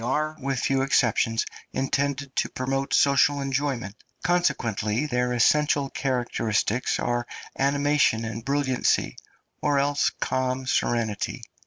[0.01, 3.93] They were, with few exceptions, intended to promote social enjoyment;
[4.23, 9.15] consequently their essential characteristics are animation and brilliancy,
[9.61, 11.43] or else calm serenity.